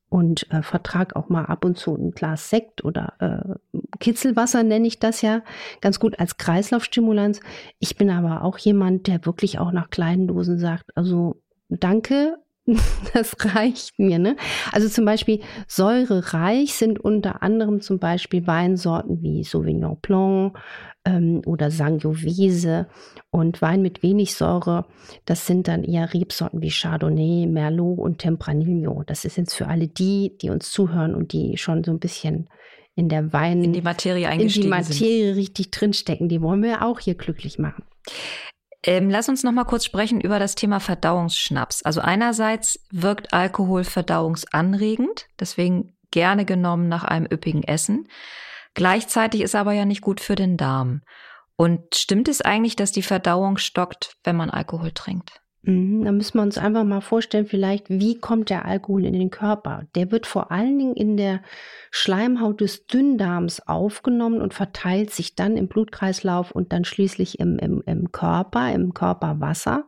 und 0.09 0.49
äh, 0.51 0.61
vertrag 0.61 1.15
auch 1.15 1.29
mal 1.29 1.45
ab 1.45 1.65
und 1.65 1.77
zu 1.77 1.95
ein 1.95 2.11
Glas 2.11 2.49
Sekt 2.49 2.83
oder 2.83 3.13
äh, 3.19 3.77
Kitzelwasser 3.99 4.63
nenne 4.63 4.87
ich 4.87 4.99
das 4.99 5.21
ja 5.21 5.41
ganz 5.81 5.99
gut 5.99 6.19
als 6.19 6.37
Kreislaufstimulanz. 6.37 7.41
Ich 7.79 7.97
bin 7.97 8.09
aber 8.09 8.43
auch 8.43 8.57
jemand, 8.57 9.07
der 9.07 9.25
wirklich 9.25 9.59
auch 9.59 9.71
nach 9.71 9.89
kleinen 9.89 10.27
Dosen 10.27 10.59
sagt, 10.59 10.95
also 10.95 11.41
danke, 11.69 12.37
das 13.13 13.35
reicht 13.55 13.97
mir. 13.97 14.19
Ne? 14.19 14.35
Also 14.71 14.89
zum 14.89 15.05
Beispiel 15.05 15.41
säurereich 15.67 16.73
sind 16.73 16.99
unter 16.99 17.41
anderem 17.41 17.81
zum 17.81 17.99
Beispiel 17.99 18.45
Weinsorten 18.45 19.21
wie 19.21 19.43
Sauvignon 19.43 19.97
Blanc 20.01 20.57
ähm, 21.05 21.41
oder 21.45 21.71
Sangiovese 21.71 22.87
und 23.29 23.61
Wein 23.61 23.81
mit 23.81 24.03
wenig 24.03 24.35
Säure. 24.35 24.85
Das 25.25 25.47
sind 25.47 25.67
dann 25.67 25.83
eher 25.83 26.13
Rebsorten 26.13 26.61
wie 26.61 26.71
Chardonnay, 26.71 27.47
Merlot 27.47 27.99
und 27.99 28.19
Tempranillo. 28.19 29.03
Das 29.05 29.23
ist 29.23 29.37
jetzt 29.37 29.53
für 29.53 29.67
alle 29.67 29.87
die, 29.87 30.37
die 30.41 30.49
uns 30.49 30.69
zuhören 30.71 31.15
und 31.15 31.31
die 31.31 31.57
schon 31.57 31.83
so 31.83 31.91
ein 31.91 31.99
bisschen 31.99 32.49
in 32.95 33.09
der 33.09 33.31
Wein 33.31 33.63
in 33.63 33.73
die 33.73 33.81
Materie 33.81 34.27
eingestiegen 34.27 34.65
in 34.65 34.71
die 34.71 34.77
Materie 34.77 35.27
sind. 35.27 35.37
richtig 35.37 35.71
drinstecken. 35.71 36.29
Die 36.29 36.41
wollen 36.41 36.63
wir 36.63 36.83
auch 36.83 36.99
hier 36.99 37.15
glücklich 37.15 37.59
machen. 37.59 37.83
Ähm, 38.87 39.09
lass 39.09 39.27
uns 39.27 39.43
noch 39.43 39.51
mal 39.51 39.65
kurz 39.65 39.83
sprechen 39.83 40.21
über 40.21 40.39
das 40.39 40.55
Thema 40.55 40.79
Verdauungsschnaps. 40.79 41.83
Also 41.83 41.99
einerseits 41.99 42.79
wirkt 42.89 43.33
Alkohol 43.33 43.83
verdauungsanregend, 43.83 45.27
deswegen 45.37 45.93
gerne 46.09 46.45
genommen 46.45 46.87
nach 46.87 47.03
einem 47.03 47.27
üppigen 47.29 47.63
Essen. 47.63 48.07
Gleichzeitig 48.75 49.41
ist 49.41 49.55
aber 49.55 49.73
ja 49.73 49.83
nicht 49.83 50.01
gut 50.01 50.21
für 50.21 50.35
den 50.35 50.55
Darm. 50.55 51.01
Und 51.57 51.95
stimmt 51.95 52.29
es 52.29 52.41
eigentlich, 52.41 52.77
dass 52.77 52.93
die 52.93 53.03
Verdauung 53.03 53.57
stockt, 53.57 54.15
wenn 54.23 54.37
man 54.37 54.49
Alkohol 54.49 54.93
trinkt? 54.93 55.41
Mhm, 55.63 56.05
da 56.05 56.11
müssen 56.11 56.35
wir 56.35 56.43
uns 56.43 56.57
einfach 56.57 56.83
mal 56.83 57.01
vorstellen, 57.01 57.45
vielleicht, 57.45 57.89
wie 57.89 58.19
kommt 58.19 58.49
der 58.49 58.65
Alkohol 58.65 59.05
in 59.05 59.13
den 59.13 59.31
Körper? 59.31 59.83
Der 59.95 60.11
wird 60.11 60.25
vor 60.25 60.51
allen 60.51 60.77
Dingen 60.77 60.95
in 60.95 61.17
der 61.17 61.41
Schleimhaut 61.91 62.61
des 62.61 62.85
Dünndarms 62.87 63.67
aufgenommen 63.67 64.41
und 64.41 64.53
verteilt 64.53 65.11
sich 65.11 65.35
dann 65.35 65.57
im 65.57 65.67
Blutkreislauf 65.67 66.51
und 66.51 66.71
dann 66.71 66.85
schließlich 66.85 67.39
im, 67.39 67.57
im, 67.59 67.83
im 67.85 68.11
Körper, 68.11 68.71
im 68.71 68.93
Körperwasser. 68.93 69.85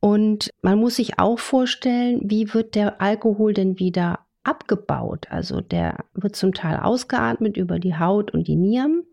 Und 0.00 0.50
man 0.62 0.78
muss 0.78 0.96
sich 0.96 1.18
auch 1.18 1.38
vorstellen, 1.38 2.20
wie 2.24 2.52
wird 2.54 2.74
der 2.74 3.00
Alkohol 3.00 3.54
denn 3.54 3.78
wieder 3.78 4.20
abgebaut? 4.44 5.26
Also 5.30 5.60
der 5.60 6.04
wird 6.14 6.36
zum 6.36 6.52
Teil 6.52 6.76
ausgeatmet 6.76 7.56
über 7.56 7.78
die 7.78 7.96
Haut 7.96 8.32
und 8.32 8.46
die 8.46 8.56
Nieren 8.56 9.04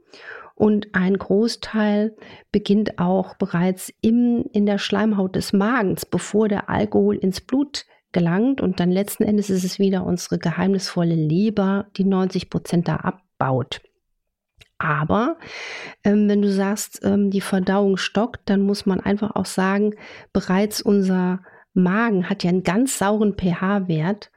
und 0.59 0.93
ein 0.93 1.17
Großteil 1.17 2.17
beginnt 2.51 2.99
auch 2.99 3.35
bereits 3.35 3.93
im, 4.01 4.43
in 4.51 4.65
der 4.65 4.77
Schleimhaut 4.77 5.37
des 5.37 5.53
Magens, 5.53 6.05
bevor 6.05 6.49
der 6.49 6.69
Alkohol 6.69 7.15
ins 7.15 7.39
Blut 7.39 7.85
gelangt. 8.11 8.59
Und 8.59 8.81
dann 8.81 8.91
letzten 8.91 9.23
Endes 9.23 9.49
ist 9.49 9.63
es 9.63 9.79
wieder 9.79 10.05
unsere 10.05 10.37
geheimnisvolle 10.37 11.15
Leber, 11.15 11.87
die 11.95 12.03
90 12.03 12.49
Prozent 12.49 12.89
da 12.89 12.97
abbaut. 12.97 13.79
Aber 14.77 15.37
ähm, 16.03 16.27
wenn 16.27 16.41
du 16.41 16.51
sagst, 16.51 16.99
ähm, 17.05 17.31
die 17.31 17.39
Verdauung 17.39 17.95
stockt, 17.95 18.49
dann 18.49 18.59
muss 18.59 18.85
man 18.85 18.99
einfach 18.99 19.37
auch 19.37 19.45
sagen, 19.45 19.95
bereits 20.33 20.81
unser 20.81 21.39
Magen 21.73 22.29
hat 22.29 22.43
ja 22.43 22.49
einen 22.49 22.63
ganz 22.63 22.97
sauren 22.97 23.35
pH-Wert 23.37 24.29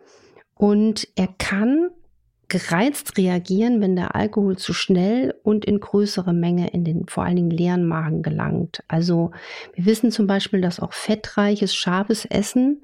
und 0.55 1.09
er 1.17 1.31
kann 1.39 1.91
gereizt 2.53 3.17
reagieren, 3.17 3.81
wenn 3.81 3.97
der 3.97 4.15
Alkohol 4.15 4.59
zu 4.59 4.75
schnell 4.75 5.35
und 5.43 5.65
in 5.65 5.81
größere 5.81 6.35
Menge 6.35 6.69
in 6.69 6.85
den 6.85 7.07
vor 7.09 7.25
allen 7.25 7.37
Dingen 7.37 7.51
leeren 7.51 7.87
Magen 7.87 8.23
gelangt. 8.23 8.83
Also 8.89 9.31
wir 9.75 9.87
wissen 9.87 10.11
zum 10.11 10.27
Beispiel, 10.27 10.61
dass 10.61 10.79
auch 10.79 10.93
fettreiches, 10.93 11.75
scharfes 11.75 12.27
Essen 12.27 12.83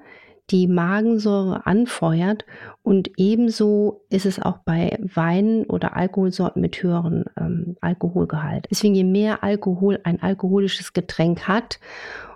die 0.49 0.65
Magensäure 0.65 1.67
anfeuert 1.67 2.45
und 2.81 3.11
ebenso 3.17 4.01
ist 4.09 4.25
es 4.25 4.41
auch 4.41 4.57
bei 4.65 4.97
Weinen 5.03 5.65
oder 5.65 5.95
Alkoholsorten 5.95 6.63
mit 6.63 6.81
höheren 6.81 7.25
ähm, 7.39 7.77
Alkoholgehalt. 7.79 8.65
Deswegen 8.71 8.95
je 8.95 9.03
mehr 9.03 9.43
Alkohol 9.43 9.99
ein 10.03 10.19
alkoholisches 10.19 10.93
Getränk 10.93 11.47
hat, 11.47 11.79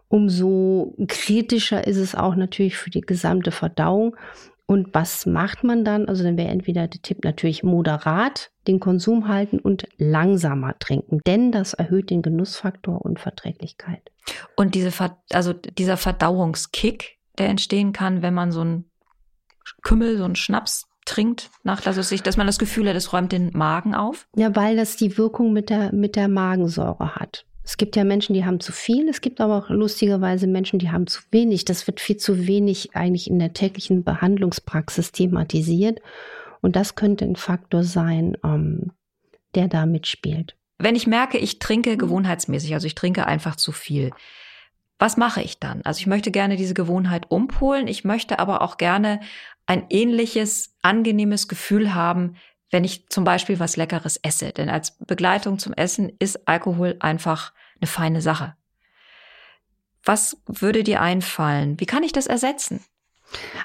umso 0.07 0.93
kritischer 1.07 1.87
ist 1.87 1.97
es 1.97 2.13
auch 2.13 2.35
natürlich 2.35 2.77
für 2.77 2.91
die 2.91 3.01
gesamte 3.01 3.49
Verdauung 3.49 4.15
und 4.65 4.93
was 4.93 5.25
macht 5.25 5.63
man 5.63 5.83
dann? 5.83 6.07
Also 6.07 6.23
dann 6.23 6.37
wäre 6.37 6.49
entweder 6.49 6.87
der 6.87 7.01
Tipp 7.01 7.23
natürlich 7.23 7.63
moderat 7.63 8.51
den 8.67 8.79
Konsum 8.79 9.27
halten 9.27 9.59
und 9.59 9.87
langsamer 9.97 10.77
trinken, 10.79 11.19
denn 11.27 11.51
das 11.51 11.73
erhöht 11.73 12.09
den 12.09 12.21
Genussfaktor 12.21 13.01
und 13.01 13.19
Verträglichkeit. 13.19 14.11
Und 14.55 14.75
diese, 14.75 14.91
also 15.31 15.53
dieser 15.53 15.97
Verdauungskick, 15.97 17.17
der 17.37 17.49
entstehen 17.49 17.91
kann, 17.91 18.21
wenn 18.21 18.33
man 18.33 18.51
so 18.51 18.61
einen 18.61 18.89
Kümmel, 19.81 20.17
so 20.17 20.23
einen 20.23 20.35
Schnaps 20.35 20.87
trinkt, 21.05 21.49
nach, 21.63 21.85
also 21.85 22.01
sich, 22.01 22.23
dass 22.23 22.37
man 22.37 22.47
das 22.47 22.59
Gefühl 22.59 22.87
hat, 22.87 22.95
es 22.95 23.11
räumt 23.11 23.31
den 23.31 23.51
Magen 23.53 23.95
auf? 23.95 24.27
Ja, 24.35 24.55
weil 24.55 24.77
das 24.77 24.95
die 24.95 25.17
Wirkung 25.17 25.51
mit 25.51 25.69
der, 25.69 25.93
mit 25.93 26.15
der 26.15 26.29
Magensäure 26.29 27.15
hat. 27.15 27.45
Es 27.63 27.77
gibt 27.77 27.95
ja 27.95 28.03
Menschen, 28.03 28.33
die 28.33 28.45
haben 28.45 28.59
zu 28.59 28.73
viel, 28.73 29.07
es 29.07 29.21
gibt 29.21 29.39
aber 29.39 29.57
auch 29.57 29.69
lustigerweise 29.69 30.47
Menschen, 30.47 30.79
die 30.79 30.91
haben 30.91 31.07
zu 31.07 31.21
wenig. 31.31 31.63
Das 31.63 31.87
wird 31.87 32.01
viel 32.01 32.17
zu 32.17 32.45
wenig 32.45 32.95
eigentlich 32.95 33.29
in 33.29 33.39
der 33.39 33.53
täglichen 33.53 34.03
Behandlungspraxis 34.03 35.13
thematisiert. 35.13 36.01
Und 36.61 36.75
das 36.75 36.95
könnte 36.95 37.25
ein 37.25 37.37
Faktor 37.37 37.83
sein, 37.83 38.37
ähm, 38.43 38.91
der 39.55 39.69
da 39.69 39.85
mitspielt. 39.85 40.57
Wenn 40.77 40.95
ich 40.95 41.07
merke, 41.07 41.37
ich 41.37 41.59
trinke 41.59 41.95
gewohnheitsmäßig, 41.95 42.73
also 42.73 42.87
ich 42.87 42.95
trinke 42.95 43.25
einfach 43.27 43.55
zu 43.55 43.71
viel, 43.71 44.11
was 44.99 45.17
mache 45.17 45.41
ich 45.41 45.59
dann? 45.59 45.81
Also 45.83 45.99
ich 45.99 46.07
möchte 46.07 46.31
gerne 46.31 46.55
diese 46.55 46.73
Gewohnheit 46.73 47.29
umpolen, 47.29 47.87
ich 47.87 48.03
möchte 48.03 48.39
aber 48.39 48.61
auch 48.61 48.77
gerne 48.77 49.21
ein 49.65 49.85
ähnliches, 49.89 50.75
angenehmes 50.81 51.47
Gefühl 51.47 51.93
haben, 51.93 52.35
wenn 52.73 52.83
ich 52.83 53.07
zum 53.09 53.23
Beispiel 53.23 53.59
was 53.59 53.77
Leckeres 53.77 54.19
esse. 54.23 54.51
Denn 54.51 54.67
als 54.67 54.97
Begleitung 54.97 55.59
zum 55.59 55.73
Essen 55.73 56.11
ist 56.19 56.47
Alkohol 56.47 56.97
einfach 56.99 57.53
eine 57.79 57.87
feine 57.87 58.21
Sache. 58.21 58.55
Was 60.03 60.41
würde 60.47 60.83
dir 60.83 60.99
einfallen? 60.99 61.79
Wie 61.79 61.85
kann 61.85 62.03
ich 62.03 62.11
das 62.11 62.27
ersetzen? 62.27 62.83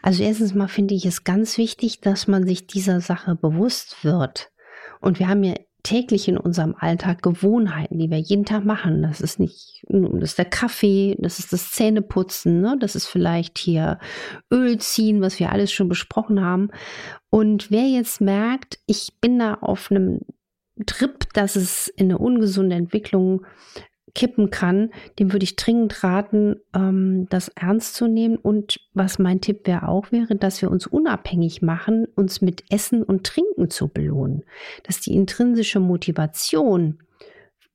Also 0.03 0.23
erstens 0.23 0.55
mal 0.55 0.69
finde 0.69 0.95
ich 0.95 1.07
es 1.07 1.25
ganz 1.25 1.59
wichtig, 1.59 2.01
dass 2.01 2.29
man 2.29 2.47
sich 2.47 2.67
dieser 2.67 3.01
Sache 3.01 3.35
bewusst 3.35 4.05
wird. 4.05 4.53
Und 5.01 5.19
wir 5.19 5.29
haben 5.29 5.43
ja 5.43 5.55
täglich 5.83 6.29
in 6.29 6.37
unserem 6.37 6.75
Alltag 6.79 7.23
Gewohnheiten, 7.23 7.99
die 7.99 8.11
wir 8.11 8.19
jeden 8.19 8.45
Tag 8.45 8.65
machen. 8.65 9.03
Das 9.03 9.21
ist 9.21 9.39
nicht, 9.39 9.85
das 9.89 10.31
ist 10.31 10.39
der 10.39 10.45
Kaffee, 10.45 11.17
das 11.19 11.39
ist 11.39 11.53
das 11.53 11.71
Zähneputzen, 11.71 12.61
ne? 12.61 12.77
das 12.79 12.97
ist 12.97 13.07
vielleicht 13.07 13.59
hier 13.59 13.99
Öl 14.53 14.79
ziehen, 14.79 15.21
was 15.21 15.39
wir 15.39 15.53
alles 15.53 15.73
schon 15.73 15.89
besprochen 15.89 16.43
haben. 16.43 16.71
Und 17.31 17.71
wer 17.71 17.85
jetzt 17.85 18.21
merkt, 18.21 18.79
ich 18.87 19.13
bin 19.21 19.39
da 19.39 19.55
auf 19.55 19.91
einem 19.91 20.21
Trip, 20.87 21.33
dass 21.33 21.57
es 21.57 21.89
in 21.89 22.07
eine 22.07 22.19
ungesunde 22.19 22.77
Entwicklung 22.77 23.45
kippen 24.15 24.51
kann, 24.51 24.91
dem 25.19 25.33
würde 25.33 25.45
ich 25.45 25.57
dringend 25.57 26.03
raten, 26.03 26.57
ähm, 26.75 27.27
das 27.31 27.49
ernst 27.49 27.95
zu 27.95 28.07
nehmen. 28.07 28.37
Und 28.37 28.81
was 28.95 29.19
mein 29.19 29.41
Tipp 29.41 29.67
wäre 29.67 29.89
auch 29.89 30.13
wäre, 30.13 30.37
dass 30.37 30.63
wir 30.63 30.71
uns 30.71 30.87
unabhängig 30.87 31.63
machen, 31.63 32.07
uns 32.15 32.41
mit 32.41 32.65
Essen 32.71 33.03
und 33.03 33.25
Trinken 33.25 33.71
zu 33.71 33.89
belohnen. 33.89 34.45
Dass 34.85 35.01
die 35.01 35.15
intrinsische 35.15 35.81
Motivation 35.81 36.99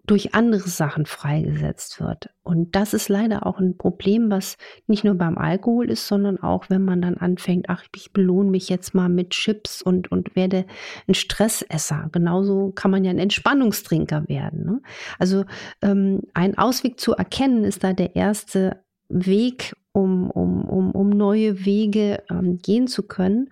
durch 0.06 0.36
andere 0.36 0.68
Sachen 0.68 1.06
freigesetzt 1.06 2.02
wird. 2.02 2.30
Und 2.44 2.76
das 2.76 2.94
ist 2.94 3.08
leider 3.08 3.46
auch 3.46 3.60
ein 3.60 3.78
Problem, 3.78 4.30
was 4.30 4.58
nicht 4.86 5.06
nur 5.06 5.16
beim 5.16 5.38
Alkohol 5.38 5.90
ist, 5.90 6.08
sondern 6.08 6.38
auch, 6.44 6.70
wenn 6.70 6.84
man 6.84 7.02
dann 7.02 7.16
anfängt, 7.16 7.68
ach, 7.70 7.86
ich 7.96 8.12
belohne 8.12 8.50
mich 8.50 8.68
jetzt 8.68 8.94
mal 8.94 9.08
mit 9.08 9.30
Chips 9.30 9.82
und, 9.82 10.12
und 10.12 10.36
werde 10.36 10.66
ein 11.08 11.14
Stressesser. 11.14 12.10
Genauso 12.12 12.72
kann 12.72 12.92
man 12.92 13.06
ja 13.06 13.12
ein 13.12 13.20
Entspannungstrinker 13.20 14.28
werden. 14.28 14.66
Ne? 14.66 14.82
Also 15.20 15.46
ähm, 15.82 16.24
ein 16.34 16.58
Ausweg 16.58 17.00
zu 17.00 17.14
erkennen 17.14 17.64
ist 17.64 17.84
da 17.84 17.94
der 17.94 18.18
erste 18.18 18.84
Weg, 19.08 19.74
um, 19.94 20.30
um, 20.30 20.66
um, 20.66 20.92
um 20.92 21.10
neue 21.12 21.66
Wege 21.66 22.24
ähm, 22.30 22.58
gehen 22.58 22.88
zu 22.88 23.04
können. 23.04 23.50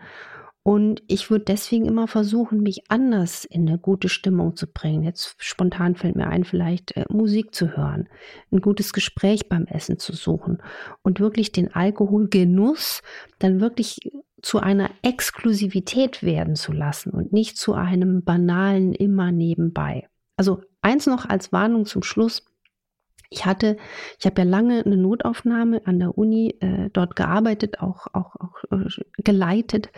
Und 0.64 1.02
ich 1.08 1.32
würde 1.32 1.46
deswegen 1.46 1.86
immer 1.86 2.08
versuchen, 2.08 2.62
mich 2.62 2.84
anders 2.90 3.46
in 3.46 3.68
eine 3.68 3.80
gute 3.80 4.10
Stimmung 4.10 4.56
zu 4.56 4.68
bringen. 4.68 5.04
Jetzt 5.04 5.36
spontan 5.40 5.96
fällt 5.96 6.16
mir 6.16 6.28
ein, 6.28 6.44
vielleicht 6.44 6.96
äh, 6.96 7.06
Musik 7.10 7.56
zu 7.56 7.76
hören, 7.76 8.08
ein 8.52 8.62
gutes 8.62 8.94
Gespräch 8.94 9.50
beim 9.50 9.66
Essen 9.66 9.98
zu 9.98 10.14
suchen 10.14 10.62
und 11.02 11.20
wirklich 11.20 11.52
den 11.52 11.74
Alkoholgenuss 11.74 13.02
dann 13.40 13.60
wirklich 13.60 13.98
zu 14.44 14.60
einer 14.60 14.90
Exklusivität 15.02 16.22
werden 16.22 16.56
zu 16.56 16.74
lassen 16.74 17.12
und 17.12 17.34
nicht 17.34 17.58
zu 17.58 17.74
einem 17.74 18.24
banalen 18.24 18.94
immer 18.94 19.32
nebenbei. 19.32 20.08
Also 20.38 20.62
eins 20.82 21.08
noch 21.08 21.28
als 21.28 21.52
Warnung 21.52 21.86
zum 21.86 22.04
Schluss. 22.04 22.44
Ich 23.34 23.46
hatte, 23.46 23.78
ich 24.20 24.26
habe 24.26 24.42
ja 24.42 24.48
lange 24.48 24.86
eine 24.86 24.98
Notaufnahme 24.98 25.82
an 25.86 26.00
der 26.00 26.18
Uni 26.18 26.58
äh, 26.60 26.90
dort 26.92 27.16
gearbeitet, 27.16 27.80
auch, 27.80 28.08
auch, 28.12 28.36
auch 28.36 28.64
äh, 28.72 28.90
geleitet 29.24 29.90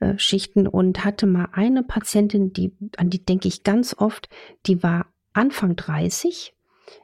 äh, 0.00 0.18
Schichten 0.18 0.66
und 0.66 1.04
hatte 1.04 1.26
mal 1.26 1.48
eine 1.52 1.84
Patientin, 1.84 2.52
die, 2.52 2.76
an 2.96 3.08
die 3.08 3.24
denke 3.24 3.46
ich 3.46 3.62
ganz 3.62 3.94
oft, 3.96 4.28
die 4.66 4.82
war 4.82 5.06
Anfang 5.32 5.76
30. 5.76 6.54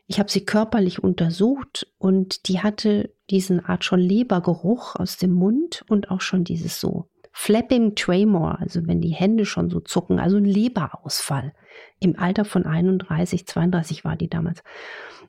Ich 0.08 0.18
habe 0.18 0.32
sie 0.32 0.44
körperlich 0.44 1.04
untersucht 1.04 1.87
und 1.99 2.49
die 2.49 2.61
hatte 2.61 3.14
diesen 3.30 3.64
Art 3.64 3.85
schon 3.85 4.00
Lebergeruch 4.00 4.97
aus 4.97 5.16
dem 5.16 5.30
Mund 5.30 5.85
und 5.88 6.11
auch 6.11 6.20
schon 6.20 6.42
dieses 6.42 6.80
so 6.80 7.08
Flapping 7.40 7.95
Tremor, 7.95 8.59
also 8.59 8.88
wenn 8.88 9.00
die 9.00 9.14
Hände 9.14 9.47
schon 9.47 9.71
so 9.71 9.78
zucken, 9.78 10.18
also 10.18 10.38
ein 10.38 10.45
Leberausfall. 10.45 11.54
Im 12.00 12.18
Alter 12.18 12.45
von 12.45 12.66
31, 12.66 13.47
32 13.47 14.04
war 14.04 14.16
die 14.16 14.28
damals. 14.28 14.64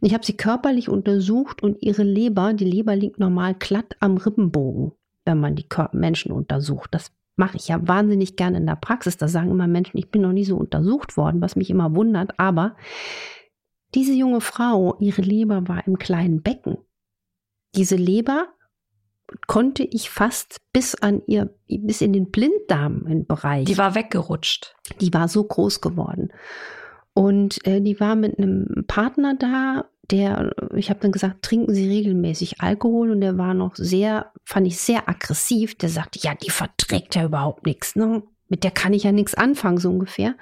Ich 0.02 0.16
habe 0.16 0.26
sie 0.26 0.36
körperlich 0.36 0.90
untersucht 0.90 1.62
und 1.62 1.78
ihre 1.84 2.02
Leber, 2.02 2.54
die 2.54 2.66
Leber 2.66 2.96
liegt 2.96 3.20
normal 3.20 3.54
glatt 3.54 3.96
am 4.00 4.18
Rippenbogen, 4.18 4.92
wenn 5.26 5.40
man 5.40 5.56
die 5.56 5.68
Menschen 5.92 6.32
untersucht. 6.32 6.90
Das 6.96 7.12
mache 7.36 7.58
ich 7.58 7.68
ja 7.68 7.88
wahnsinnig 7.88 8.36
gerne 8.36 8.58
in 8.58 8.66
der 8.66 8.76
Praxis. 8.76 9.18
Da 9.18 9.28
sagen 9.28 9.52
immer 9.52 9.68
Menschen, 9.68 10.00
ich 10.00 10.10
bin 10.10 10.24
noch 10.24 10.34
nie 10.34 10.46
so 10.46 10.58
untersucht 10.58 11.16
worden, 11.16 11.42
was 11.42 11.56
mich 11.56 11.70
immer 11.70 11.96
wundert. 11.96 12.40
Aber 12.40 12.76
diese 13.94 14.14
junge 14.14 14.42
Frau, 14.42 14.98
ihre 15.00 15.22
Leber 15.22 15.68
war 15.68 15.86
im 15.86 16.00
kleinen 16.00 16.42
Becken. 16.42 16.80
Diese 17.76 17.96
Leber 17.96 18.48
konnte 19.48 19.84
ich 19.84 20.10
fast 20.10 20.62
bis 20.74 20.96
an 20.96 21.22
ihr, 21.28 21.54
bis 21.68 22.02
in 22.02 22.14
den 22.14 22.32
Blinddarmbereich. 22.32 23.66
Die 23.66 23.78
war 23.78 23.96
weggerutscht. 23.96 24.76
Die 25.02 25.14
war 25.14 25.28
so 25.28 25.44
groß 25.44 25.82
geworden. 25.82 26.30
Und 27.14 27.66
äh, 27.66 27.82
die 27.82 28.00
war 28.00 28.16
mit 28.16 28.38
einem 28.38 28.86
Partner 28.88 29.36
da, 29.36 29.90
der, 30.12 30.54
ich 30.76 30.90
habe 30.90 31.00
dann 31.02 31.12
gesagt, 31.12 31.44
trinken 31.44 31.74
Sie 31.74 31.88
regelmäßig 31.88 32.62
Alkohol 32.62 33.12
und 33.12 33.22
der 33.22 33.38
war 33.38 33.54
noch 33.54 33.76
sehr, 33.76 34.32
fand 34.44 34.68
ich 34.68 34.80
sehr 34.80 35.08
aggressiv. 35.08 35.78
Der 35.78 35.90
sagte, 35.90 36.20
ja, 36.22 36.34
die 36.34 36.50
verträgt 36.50 37.16
ja 37.16 37.26
überhaupt 37.26 37.66
nichts. 37.66 37.96
Ne? 37.96 38.24
Mit 38.50 38.64
der 38.64 38.72
kann 38.72 38.94
ich 38.94 39.04
ja 39.04 39.12
nichts 39.12 39.36
anfangen, 39.36 39.78
so 39.78 39.90
ungefähr. 39.90 40.36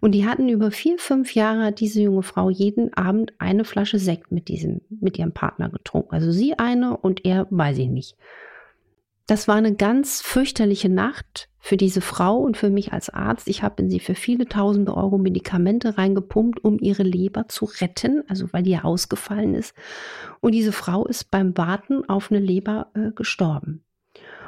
Und 0.00 0.12
die 0.12 0.26
hatten 0.26 0.48
über 0.48 0.70
vier, 0.70 0.98
fünf 0.98 1.34
Jahre 1.34 1.72
diese 1.72 2.00
junge 2.00 2.22
Frau 2.22 2.50
jeden 2.50 2.92
Abend 2.94 3.34
eine 3.38 3.64
Flasche 3.64 3.98
Sekt 3.98 4.32
mit 4.32 4.48
diesem, 4.48 4.80
mit 4.88 5.18
ihrem 5.18 5.32
Partner 5.32 5.68
getrunken. 5.68 6.14
Also 6.14 6.32
sie 6.32 6.58
eine 6.58 6.96
und 6.96 7.24
er 7.24 7.46
weiß 7.50 7.78
ich 7.78 7.88
nicht. 7.88 8.16
Das 9.26 9.46
war 9.46 9.56
eine 9.56 9.74
ganz 9.74 10.20
fürchterliche 10.20 10.88
Nacht 10.88 11.48
für 11.58 11.76
diese 11.76 12.00
Frau 12.00 12.38
und 12.38 12.56
für 12.56 12.70
mich 12.70 12.92
als 12.92 13.08
Arzt. 13.08 13.46
Ich 13.46 13.62
habe 13.62 13.82
in 13.82 13.88
sie 13.88 14.00
für 14.00 14.16
viele 14.16 14.46
tausende 14.46 14.96
Euro 14.96 15.16
Medikamente 15.16 15.96
reingepumpt, 15.96 16.64
um 16.64 16.78
ihre 16.80 17.04
Leber 17.04 17.46
zu 17.46 17.66
retten, 17.66 18.24
also 18.28 18.52
weil 18.52 18.64
die 18.64 18.72
ja 18.72 18.82
ausgefallen 18.82 19.54
ist. 19.54 19.74
Und 20.40 20.52
diese 20.52 20.72
Frau 20.72 21.06
ist 21.06 21.30
beim 21.30 21.56
Warten 21.56 22.08
auf 22.08 22.32
eine 22.32 22.40
Leber 22.40 22.88
äh, 22.94 23.12
gestorben. 23.12 23.84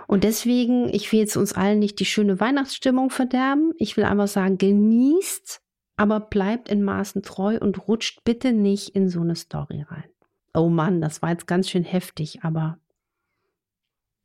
Und 0.07 0.25
deswegen, 0.25 0.89
ich 0.93 1.11
will 1.13 1.21
jetzt 1.21 1.37
uns 1.37 1.53
allen 1.53 1.79
nicht 1.79 1.99
die 2.01 2.05
schöne 2.05 2.41
Weihnachtsstimmung 2.41 3.11
verderben. 3.11 3.73
Ich 3.79 3.97
will 3.97 4.05
einfach 4.05 4.29
sagen, 4.29 4.59
genießt, 4.59 5.61
aber 5.97 6.21
bleibt 6.21 6.69
in 6.69 6.83
Maßen 6.83 7.23
treu 7.23 7.59
und 7.59 7.89
rutscht 7.89 8.25
bitte 8.25 8.53
nicht 8.53 8.91
in 8.91 9.09
so 9.09 9.21
eine 9.21 9.37
Story 9.37 9.85
rein. 9.89 10.05
Oh 10.53 10.69
Mann, 10.69 11.01
das 11.01 11.23
war 11.23 11.31
jetzt 11.31 11.47
ganz 11.47 11.69
schön 11.69 11.85
heftig, 11.85 12.41
aber 12.43 12.79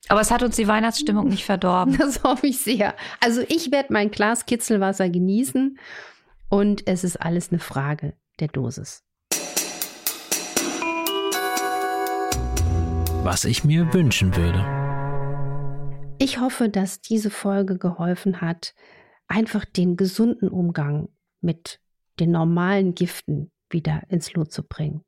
aber 0.07 0.21
es 0.21 0.31
hat 0.31 0.43
uns 0.43 0.55
die 0.55 0.67
Weihnachtsstimmung 0.67 1.27
nicht 1.27 1.45
verdorben. 1.45 1.98
Das 1.98 2.24
hoffe 2.24 2.48
ich 2.48 2.59
sehr. 2.59 2.95
Also 3.19 3.41
ich 3.48 3.71
werde 3.71 3.91
mein 3.91 4.12
Glas 4.12 4.45
Kitzelwasser 4.45 5.09
genießen 5.09 5.77
und 6.50 6.88
es 6.88 7.03
ist 7.03 7.17
alles 7.17 7.50
eine 7.51 7.59
Frage 7.59 8.13
der 8.39 8.48
Dosis. 8.48 9.03
Was 13.24 13.43
ich 13.43 13.65
mir 13.65 13.93
wünschen 13.93 14.36
würde. 14.36 14.88
Ich 16.21 16.39
hoffe, 16.39 16.67
dass 16.67 16.99
diese 16.99 17.29
Folge 17.29 17.77
geholfen 17.77 18.41
hat, 18.41 18.75
einfach 19.29 19.63
den 19.63 19.95
gesunden 19.95 20.49
Umgang 20.49 21.07
mit 21.39 21.79
den 22.19 22.31
normalen 22.31 22.93
Giften 22.93 23.51
wieder 23.69 24.01
ins 24.09 24.33
Lot 24.33 24.51
zu 24.51 24.63
bringen. 24.63 25.01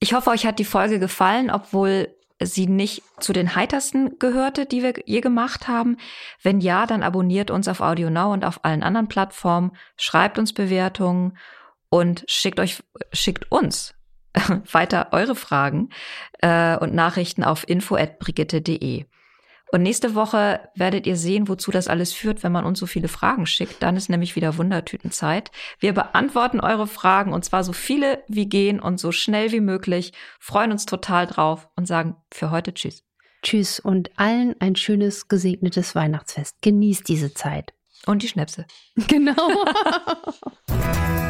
Ich 0.00 0.12
hoffe, 0.12 0.30
euch 0.30 0.46
hat 0.46 0.58
die 0.58 0.64
Folge 0.64 0.98
gefallen, 0.98 1.48
obwohl 1.50 2.12
sie 2.42 2.66
nicht 2.66 3.02
zu 3.20 3.32
den 3.32 3.54
heitersten 3.54 4.18
gehörte, 4.18 4.66
die 4.66 4.82
wir 4.82 4.94
je 5.04 5.20
gemacht 5.20 5.68
haben? 5.68 5.96
Wenn 6.42 6.60
ja, 6.60 6.86
dann 6.86 7.04
abonniert 7.04 7.50
uns 7.52 7.68
auf 7.68 7.80
AudioNow 7.80 8.32
und 8.32 8.44
auf 8.44 8.64
allen 8.64 8.82
anderen 8.82 9.08
Plattformen, 9.08 9.72
schreibt 9.96 10.38
uns 10.38 10.52
Bewertungen 10.52 11.36
und 11.88 12.24
schickt 12.26 12.58
euch, 12.58 12.82
schickt 13.12 13.52
uns 13.52 13.94
weiter 14.72 15.08
eure 15.12 15.36
Fragen 15.36 15.90
äh, 16.40 16.76
und 16.78 16.94
Nachrichten 16.94 17.44
auf 17.44 17.68
info@brigitte.de. 17.68 19.04
Und 19.72 19.82
nächste 19.82 20.14
Woche 20.14 20.68
werdet 20.74 21.06
ihr 21.06 21.16
sehen, 21.16 21.48
wozu 21.48 21.70
das 21.70 21.88
alles 21.88 22.12
führt, 22.12 22.42
wenn 22.42 22.52
man 22.52 22.64
uns 22.64 22.78
so 22.78 22.86
viele 22.86 23.08
Fragen 23.08 23.46
schickt. 23.46 23.82
Dann 23.82 23.96
ist 23.96 24.10
nämlich 24.10 24.36
wieder 24.36 24.58
Wundertütenzeit. 24.58 25.50
Wir 25.78 25.92
beantworten 25.92 26.60
eure 26.60 26.86
Fragen 26.86 27.32
und 27.32 27.44
zwar 27.44 27.62
so 27.62 27.72
viele 27.72 28.22
wie 28.28 28.48
gehen 28.48 28.80
und 28.80 28.98
so 28.98 29.12
schnell 29.12 29.52
wie 29.52 29.60
möglich. 29.60 30.12
Freuen 30.38 30.72
uns 30.72 30.86
total 30.86 31.26
drauf 31.26 31.68
und 31.76 31.86
sagen 31.86 32.16
für 32.32 32.50
heute 32.50 32.74
Tschüss. 32.74 33.04
Tschüss 33.42 33.80
und 33.80 34.10
allen 34.16 34.54
ein 34.60 34.76
schönes, 34.76 35.28
gesegnetes 35.28 35.94
Weihnachtsfest. 35.94 36.60
Genießt 36.62 37.08
diese 37.08 37.32
Zeit. 37.32 37.72
Und 38.06 38.22
die 38.22 38.28
Schnäpse. 38.28 38.66
Genau. 39.08 39.34